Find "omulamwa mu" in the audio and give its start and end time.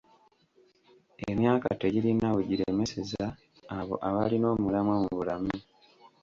4.55-5.09